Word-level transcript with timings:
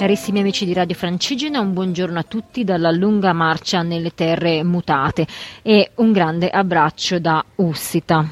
Carissimi 0.00 0.40
amici 0.40 0.64
di 0.64 0.72
Radio 0.72 0.96
Francigena, 0.96 1.60
un 1.60 1.74
buongiorno 1.74 2.18
a 2.18 2.22
tutti 2.22 2.64
dalla 2.64 2.90
lunga 2.90 3.34
marcia 3.34 3.82
nelle 3.82 4.14
terre 4.14 4.64
mutate 4.64 5.26
e 5.60 5.90
un 5.96 6.10
grande 6.10 6.48
abbraccio 6.48 7.18
da 7.18 7.44
Ussita. 7.56 8.26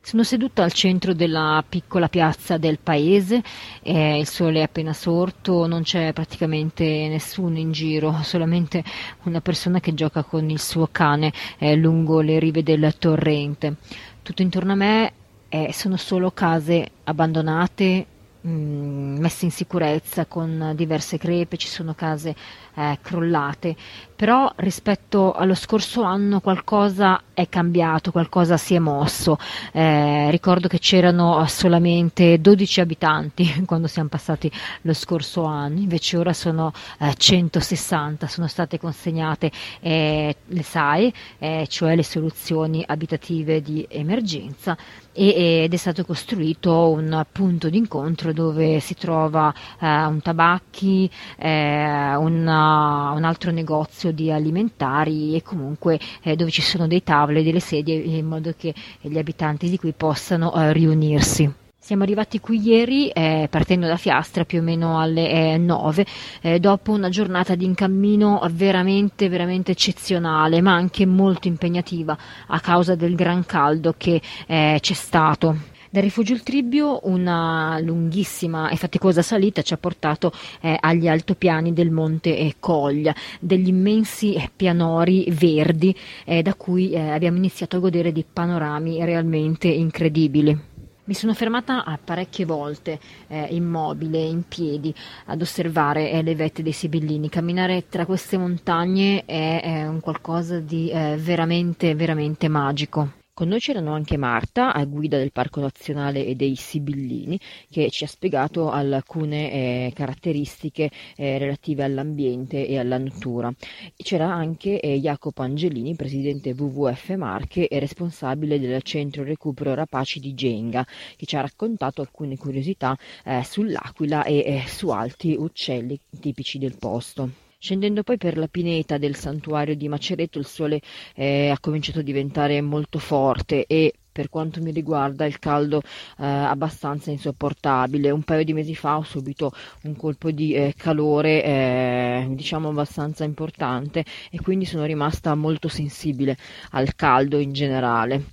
Sono 0.00 0.24
seduta 0.24 0.64
al 0.64 0.72
centro 0.72 1.14
della 1.14 1.62
piccola 1.68 2.08
piazza 2.08 2.58
del 2.58 2.80
paese, 2.80 3.40
eh, 3.84 4.18
il 4.18 4.26
sole 4.26 4.58
è 4.58 4.62
appena 4.62 4.92
sorto, 4.92 5.68
non 5.68 5.82
c'è 5.82 6.12
praticamente 6.12 6.84
nessuno 6.84 7.56
in 7.56 7.70
giro, 7.70 8.18
solamente 8.24 8.82
una 9.22 9.40
persona 9.40 9.78
che 9.78 9.94
gioca 9.94 10.24
con 10.24 10.50
il 10.50 10.58
suo 10.58 10.88
cane 10.90 11.32
eh, 11.58 11.76
lungo 11.76 12.20
le 12.20 12.40
rive 12.40 12.64
del 12.64 12.96
torrente. 12.98 13.76
Tutto 14.24 14.42
intorno 14.42 14.72
a 14.72 14.74
me 14.74 15.12
eh, 15.48 15.70
sono 15.72 15.96
solo 15.96 16.32
case 16.32 16.84
abbandonate, 17.04 18.06
Mm, 18.44 19.18
messe 19.18 19.44
in 19.44 19.52
sicurezza 19.52 20.26
con 20.26 20.72
diverse 20.74 21.16
crepe, 21.16 21.56
ci 21.56 21.68
sono 21.68 21.94
case 21.94 22.34
eh, 22.74 22.98
crollate, 23.00 23.76
però 24.16 24.50
rispetto 24.56 25.32
allo 25.32 25.54
scorso 25.54 26.02
anno 26.02 26.40
qualcosa 26.40 27.22
è 27.34 27.48
cambiato, 27.48 28.10
qualcosa 28.10 28.56
si 28.56 28.74
è 28.74 28.80
mosso. 28.80 29.38
Eh, 29.70 30.28
ricordo 30.32 30.66
che 30.66 30.80
c'erano 30.80 31.46
solamente 31.46 32.40
12 32.40 32.80
abitanti 32.80 33.62
quando 33.64 33.86
siamo 33.86 34.08
passati 34.08 34.50
lo 34.82 34.92
scorso 34.92 35.44
anno, 35.44 35.78
invece 35.78 36.16
ora 36.16 36.32
sono 36.32 36.72
eh, 36.98 37.14
160, 37.14 38.26
sono 38.26 38.48
state 38.48 38.76
consegnate 38.76 39.52
eh, 39.78 40.34
le 40.44 40.62
SAE, 40.64 41.12
eh, 41.38 41.66
cioè 41.68 41.94
le 41.94 42.02
soluzioni 42.02 42.82
abitative 42.84 43.62
di 43.62 43.86
emergenza 43.88 44.76
ed 45.12 45.72
è 45.72 45.76
stato 45.76 46.04
costruito 46.04 46.90
un 46.90 47.24
punto 47.30 47.68
d'incontro 47.68 48.32
dove 48.32 48.80
si 48.80 48.94
trova 48.94 49.52
eh, 49.78 49.86
un 50.04 50.20
tabacchi, 50.20 51.10
eh, 51.38 52.14
una 52.16 53.12
un 53.12 53.24
altro 53.24 53.50
negozio 53.50 54.12
di 54.12 54.30
alimentari 54.30 55.34
e 55.36 55.42
comunque 55.42 55.98
eh, 56.22 56.36
dove 56.36 56.50
ci 56.50 56.62
sono 56.62 56.86
dei 56.86 57.02
tavoli 57.02 57.40
e 57.40 57.42
delle 57.42 57.60
sedie 57.60 57.96
in 57.96 58.26
modo 58.26 58.54
che 58.56 58.74
gli 59.00 59.18
abitanti 59.18 59.68
di 59.68 59.78
qui 59.78 59.92
possano 59.92 60.54
eh, 60.54 60.72
riunirsi. 60.72 61.61
Siamo 61.84 62.04
arrivati 62.04 62.38
qui 62.38 62.60
ieri 62.60 63.08
eh, 63.08 63.48
partendo 63.50 63.88
da 63.88 63.96
Fiastra 63.96 64.44
più 64.44 64.60
o 64.60 64.62
meno 64.62 65.00
alle 65.00 65.54
eh, 65.54 65.58
9 65.58 66.06
eh, 66.42 66.60
dopo 66.60 66.92
una 66.92 67.08
giornata 67.08 67.56
di 67.56 67.64
incammino 67.64 68.40
veramente 68.52 69.28
veramente 69.28 69.72
eccezionale 69.72 70.60
ma 70.60 70.74
anche 70.74 71.04
molto 71.06 71.48
impegnativa 71.48 72.16
a 72.46 72.60
causa 72.60 72.94
del 72.94 73.16
gran 73.16 73.44
caldo 73.44 73.96
che 73.98 74.22
eh, 74.46 74.78
c'è 74.80 74.94
stato. 74.94 75.56
Dal 75.90 76.04
rifugio 76.04 76.34
Il 76.34 76.44
Tribbio 76.44 77.00
una 77.02 77.80
lunghissima 77.80 78.68
e 78.68 78.76
faticosa 78.76 79.20
salita 79.20 79.62
ci 79.62 79.74
ha 79.74 79.76
portato 79.76 80.32
eh, 80.60 80.76
agli 80.78 81.08
altopiani 81.08 81.72
del 81.72 81.90
monte 81.90 82.38
eh, 82.38 82.54
Coglia, 82.60 83.12
degli 83.40 83.66
immensi 83.66 84.34
eh, 84.34 84.48
pianori 84.54 85.26
verdi 85.30 85.92
eh, 86.24 86.42
da 86.42 86.54
cui 86.54 86.92
eh, 86.92 87.10
abbiamo 87.10 87.38
iniziato 87.38 87.78
a 87.78 87.80
godere 87.80 88.12
di 88.12 88.24
panorami 88.24 89.04
realmente 89.04 89.66
incredibili. 89.66 90.70
Mi 91.04 91.14
sono 91.14 91.34
fermata 91.34 91.84
parecchie 92.02 92.44
volte 92.44 93.00
eh, 93.26 93.48
immobile, 93.50 94.18
in 94.18 94.44
piedi, 94.46 94.94
ad 95.26 95.40
osservare 95.40 96.12
eh, 96.12 96.22
le 96.22 96.36
vette 96.36 96.62
dei 96.62 96.70
Sibillini. 96.70 97.28
Camminare 97.28 97.88
tra 97.88 98.06
queste 98.06 98.38
montagne 98.38 99.24
è, 99.24 99.62
è 99.62 99.88
un 99.88 99.98
qualcosa 99.98 100.60
di 100.60 100.90
eh, 100.90 101.16
veramente, 101.18 101.96
veramente 101.96 102.46
magico. 102.46 103.21
Con 103.34 103.48
noi 103.48 103.60
c'erano 103.60 103.94
anche 103.94 104.18
Marta, 104.18 104.74
a 104.74 104.84
guida 104.84 105.16
del 105.16 105.32
Parco 105.32 105.60
Nazionale 105.60 106.26
e 106.26 106.34
dei 106.34 106.54
Sibillini, 106.54 107.40
che 107.70 107.88
ci 107.88 108.04
ha 108.04 108.06
spiegato 108.06 108.70
alcune 108.70 109.50
eh, 109.50 109.92
caratteristiche 109.94 110.90
eh, 111.16 111.38
relative 111.38 111.82
all'ambiente 111.82 112.66
e 112.66 112.78
alla 112.78 112.98
natura. 112.98 113.50
C'era 113.96 114.30
anche 114.30 114.78
eh, 114.80 115.00
Jacopo 115.00 115.40
Angelini, 115.40 115.96
presidente 115.96 116.50
WWF 116.50 117.14
Marche 117.14 117.68
e 117.68 117.78
responsabile 117.78 118.60
del 118.60 118.82
centro 118.82 119.24
recupero 119.24 119.72
Rapaci 119.72 120.20
di 120.20 120.34
Genga, 120.34 120.86
che 121.16 121.24
ci 121.24 121.34
ha 121.34 121.40
raccontato 121.40 122.02
alcune 122.02 122.36
curiosità 122.36 122.94
eh, 123.24 123.42
sull'aquila 123.42 124.24
e 124.24 124.36
eh, 124.40 124.64
su 124.66 124.90
altri 124.90 125.36
uccelli 125.38 125.98
tipici 126.20 126.58
del 126.58 126.76
posto. 126.76 127.51
Scendendo 127.64 128.02
poi 128.02 128.16
per 128.16 128.38
la 128.38 128.48
pineta 128.48 128.98
del 128.98 129.14
santuario 129.14 129.76
di 129.76 129.86
Macereto 129.86 130.36
il 130.40 130.46
sole 130.46 130.80
eh, 131.14 131.48
ha 131.48 131.60
cominciato 131.60 132.00
a 132.00 132.02
diventare 132.02 132.60
molto 132.60 132.98
forte 132.98 133.66
e 133.66 133.94
per 134.10 134.28
quanto 134.28 134.60
mi 134.60 134.72
riguarda 134.72 135.26
il 135.26 135.38
caldo 135.38 135.80
eh, 135.80 136.26
abbastanza 136.26 137.12
insopportabile. 137.12 138.10
Un 138.10 138.24
paio 138.24 138.42
di 138.42 138.52
mesi 138.52 138.74
fa 138.74 138.96
ho 138.96 139.04
subito 139.04 139.52
un 139.82 139.94
colpo 139.94 140.32
di 140.32 140.54
eh, 140.54 140.74
calore 140.76 141.44
eh, 141.44 142.26
diciamo 142.30 142.70
abbastanza 142.70 143.22
importante 143.22 144.04
e 144.32 144.40
quindi 144.40 144.64
sono 144.64 144.84
rimasta 144.84 145.32
molto 145.36 145.68
sensibile 145.68 146.36
al 146.72 146.96
caldo 146.96 147.38
in 147.38 147.52
generale. 147.52 148.24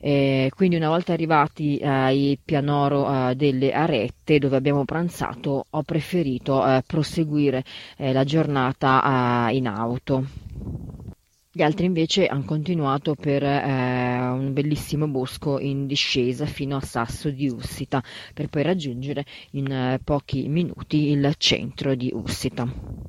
Eh, 0.00 0.50
quindi 0.54 0.76
una 0.76 0.88
volta 0.88 1.12
arrivati 1.12 1.80
ai 1.82 2.38
pianoro 2.42 3.30
eh, 3.30 3.34
delle 3.34 3.72
arette 3.72 4.38
dove 4.38 4.56
abbiamo 4.56 4.84
pranzato 4.84 5.66
ho 5.68 5.82
preferito 5.82 6.64
eh, 6.64 6.82
proseguire 6.86 7.64
eh, 7.96 8.12
la 8.12 8.22
giornata 8.22 9.48
eh, 9.50 9.56
in 9.56 9.66
auto. 9.66 10.24
Gli 11.50 11.62
altri 11.62 11.86
invece 11.86 12.26
hanno 12.26 12.44
continuato 12.44 13.16
per 13.16 13.42
eh, 13.42 14.28
un 14.28 14.52
bellissimo 14.52 15.08
bosco 15.08 15.58
in 15.58 15.88
discesa 15.88 16.46
fino 16.46 16.76
a 16.76 16.80
Sasso 16.80 17.30
di 17.30 17.48
Ussita 17.48 18.00
per 18.32 18.48
poi 18.48 18.62
raggiungere 18.62 19.24
in 19.52 19.98
pochi 20.04 20.46
minuti 20.46 21.08
il 21.08 21.34
centro 21.36 21.96
di 21.96 22.12
Ussita. 22.14 23.07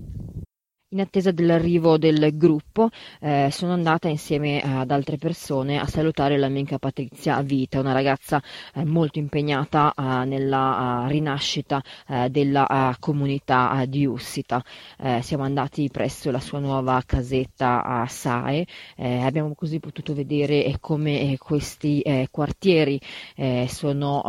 In 0.91 1.01
attesa 1.01 1.29
dell'arrivo 1.29 1.99
del 1.99 2.35
gruppo, 2.35 2.89
eh, 3.19 3.49
sono 3.51 3.73
andata 3.73 4.07
insieme 4.07 4.59
ad 4.59 4.89
altre 4.89 5.17
persone 5.17 5.77
a 5.77 5.85
salutare 5.85 6.35
l'amica 6.35 6.79
Patrizia 6.79 7.39
Vita, 7.43 7.79
una 7.79 7.91
ragazza 7.91 8.41
eh, 8.73 8.83
molto 8.85 9.19
impegnata 9.19 9.93
eh, 9.95 10.25
nella 10.25 11.03
uh, 11.05 11.07
rinascita 11.07 11.79
eh, 12.07 12.31
della 12.31 12.65
uh, 12.67 12.95
comunità 12.99 13.85
di 13.87 14.07
Ussita. 14.07 14.63
Eh, 14.97 15.21
siamo 15.21 15.43
andati 15.43 15.89
presso 15.91 16.31
la 16.31 16.39
sua 16.39 16.57
nuova 16.57 16.99
casetta 17.05 17.83
a 17.83 18.07
Sae, 18.07 18.65
eh, 18.95 19.19
abbiamo 19.19 19.53
così 19.53 19.79
potuto 19.79 20.15
vedere 20.15 20.75
come 20.79 21.35
questi 21.37 22.03
quartieri 22.31 22.99
sono 23.67 24.21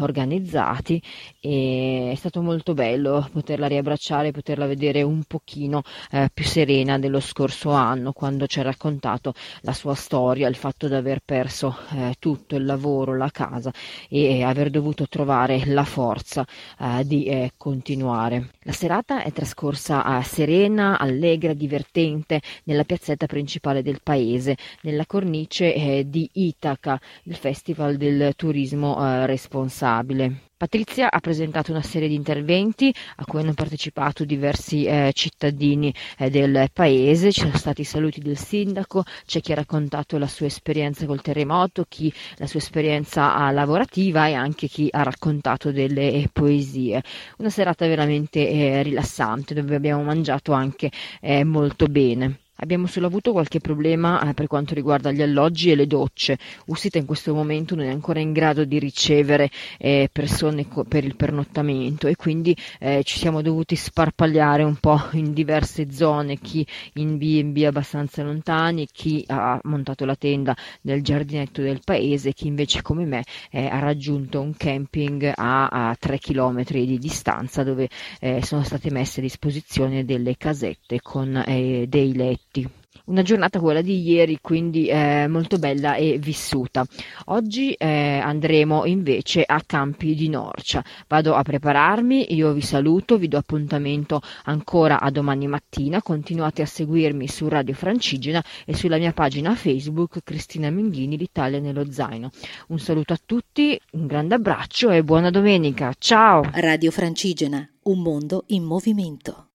organizzati 0.00 1.00
e 1.40 2.10
è 2.12 2.14
stato 2.16 2.42
molto 2.42 2.74
bello 2.74 3.26
poterla 3.32 3.66
riabbracciare, 3.66 4.30
poterla 4.30 4.66
vedere 4.66 5.02
un 5.02 5.22
pochino 5.26 5.84
eh, 6.10 6.30
più 6.32 6.44
serena 6.44 6.98
dello 6.98 7.20
scorso 7.20 7.70
anno, 7.70 8.12
quando 8.12 8.46
ci 8.46 8.60
ha 8.60 8.62
raccontato 8.62 9.34
la 9.62 9.72
sua 9.72 9.94
storia, 9.94 10.48
il 10.48 10.56
fatto 10.56 10.88
di 10.88 10.94
aver 10.94 11.20
perso 11.24 11.76
eh, 11.92 12.14
tutto 12.18 12.56
il 12.56 12.64
lavoro, 12.64 13.16
la 13.16 13.30
casa 13.30 13.72
e 14.08 14.42
aver 14.42 14.70
dovuto 14.70 15.06
trovare 15.08 15.64
la 15.66 15.84
forza 15.84 16.46
eh, 16.78 17.04
di 17.04 17.24
eh, 17.24 17.52
continuare. 17.56 18.50
La 18.62 18.72
serata 18.72 19.22
è 19.22 19.32
trascorsa 19.32 20.22
serena, 20.22 20.98
allegra, 20.98 21.52
divertente 21.54 22.40
nella 22.64 22.84
piazzetta 22.84 23.26
principale 23.26 23.82
del 23.82 24.00
paese, 24.02 24.56
nella 24.82 25.06
cornice 25.06 25.74
eh, 25.74 26.04
di 26.08 26.28
Itaca, 26.32 27.00
il 27.24 27.36
festival 27.36 27.96
del 27.96 28.34
turismo 28.36 28.96
eh, 28.98 29.26
responsabile. 29.26 30.40
Patrizia 30.58 31.10
ha 31.10 31.20
presentato 31.20 31.70
una 31.70 31.82
serie 31.82 32.08
di 32.08 32.14
interventi 32.14 32.90
a 33.16 33.26
cui 33.26 33.40
hanno 33.40 33.52
partecipato 33.52 34.24
diversi 34.24 34.86
eh, 34.86 35.10
cittadini 35.12 35.92
eh, 36.16 36.30
del 36.30 36.70
paese, 36.72 37.30
ci 37.30 37.40
sono 37.40 37.58
stati 37.58 37.82
i 37.82 37.84
saluti 37.84 38.20
del 38.22 38.38
sindaco, 38.38 39.04
c'è 39.26 39.42
chi 39.42 39.52
ha 39.52 39.56
raccontato 39.56 40.16
la 40.16 40.26
sua 40.26 40.46
esperienza 40.46 41.04
col 41.04 41.20
terremoto, 41.20 41.84
chi 41.86 42.10
la 42.36 42.46
sua 42.46 42.60
esperienza 42.60 43.36
uh, 43.36 43.52
lavorativa 43.52 44.28
e 44.28 44.32
anche 44.32 44.66
chi 44.66 44.88
ha 44.90 45.02
raccontato 45.02 45.72
delle 45.72 46.10
eh, 46.10 46.28
poesie. 46.32 47.02
Una 47.36 47.50
serata 47.50 47.86
veramente 47.86 48.48
eh, 48.48 48.82
rilassante 48.82 49.52
dove 49.52 49.74
abbiamo 49.74 50.04
mangiato 50.04 50.52
anche 50.52 50.90
eh, 51.20 51.44
molto 51.44 51.84
bene. 51.84 52.45
Abbiamo 52.58 52.86
solo 52.86 53.06
avuto 53.06 53.32
qualche 53.32 53.60
problema 53.60 54.22
eh, 54.22 54.32
per 54.32 54.46
quanto 54.46 54.72
riguarda 54.72 55.10
gli 55.10 55.20
alloggi 55.20 55.70
e 55.70 55.74
le 55.74 55.86
docce. 55.86 56.38
Usita 56.66 56.96
in 56.96 57.04
questo 57.04 57.34
momento 57.34 57.74
non 57.74 57.84
è 57.84 57.90
ancora 57.90 58.18
in 58.20 58.32
grado 58.32 58.64
di 58.64 58.78
ricevere 58.78 59.50
eh, 59.78 60.08
persone 60.10 60.66
co- 60.66 60.84
per 60.84 61.04
il 61.04 61.16
pernottamento 61.16 62.06
e 62.06 62.16
quindi 62.16 62.56
eh, 62.78 63.02
ci 63.04 63.18
siamo 63.18 63.42
dovuti 63.42 63.76
sparpagliare 63.76 64.62
un 64.62 64.76
po' 64.76 64.98
in 65.12 65.34
diverse 65.34 65.92
zone, 65.92 66.38
chi 66.38 66.66
in 66.94 67.18
B&B 67.18 67.64
abbastanza 67.64 68.22
lontani, 68.22 68.88
chi 68.90 69.22
ha 69.26 69.60
montato 69.64 70.06
la 70.06 70.16
tenda 70.16 70.56
nel 70.82 71.02
giardinetto 71.02 71.60
del 71.60 71.80
paese, 71.84 72.32
chi 72.32 72.46
invece 72.46 72.80
come 72.80 73.04
me 73.04 73.22
eh, 73.50 73.66
ha 73.66 73.80
raggiunto 73.80 74.40
un 74.40 74.56
camping 74.56 75.30
a, 75.34 75.66
a 75.66 75.96
3 75.98 76.18
km 76.18 76.64
di 76.64 76.98
distanza 76.98 77.62
dove 77.62 77.88
eh, 78.20 78.42
sono 78.42 78.62
state 78.62 78.90
messe 78.90 79.20
a 79.20 79.22
disposizione 79.22 80.06
delle 80.06 80.36
casette 80.38 81.00
con 81.02 81.36
eh, 81.46 81.84
dei 81.86 82.14
letti 82.14 82.45
tutti. 82.56 82.68
Una 83.06 83.22
giornata 83.22 83.60
quella 83.60 83.82
di 83.82 84.02
ieri, 84.02 84.38
quindi 84.40 84.88
eh, 84.88 85.28
molto 85.28 85.58
bella 85.58 85.94
e 85.94 86.18
vissuta. 86.18 86.84
Oggi 87.26 87.72
eh, 87.74 88.18
andremo 88.18 88.84
invece 88.84 89.44
a 89.46 89.62
Campi 89.64 90.16
di 90.16 90.28
Norcia. 90.28 90.82
Vado 91.06 91.34
a 91.34 91.42
prepararmi, 91.42 92.34
io 92.34 92.52
vi 92.52 92.62
saluto, 92.62 93.16
vi 93.16 93.28
do 93.28 93.36
appuntamento 93.38 94.20
ancora 94.44 94.98
a 94.98 95.10
domani 95.10 95.46
mattina. 95.46 96.02
Continuate 96.02 96.62
a 96.62 96.66
seguirmi 96.66 97.28
su 97.28 97.46
Radio 97.46 97.74
Francigena 97.74 98.42
e 98.64 98.74
sulla 98.74 98.98
mia 98.98 99.12
pagina 99.12 99.54
Facebook 99.54 100.18
Cristina 100.24 100.70
Menghini, 100.70 101.16
l'Italia 101.16 101.60
nello 101.60 101.92
zaino. 101.92 102.30
Un 102.68 102.78
saluto 102.80 103.12
a 103.12 103.18
tutti, 103.24 103.78
un 103.92 104.06
grande 104.08 104.34
abbraccio 104.34 104.90
e 104.90 105.04
buona 105.04 105.30
domenica. 105.30 105.92
Ciao! 105.96 106.42
Radio 106.54 106.90
Francigena, 106.90 107.68
un 107.84 108.00
mondo 108.00 108.42
in 108.48 108.64
movimento. 108.64 109.45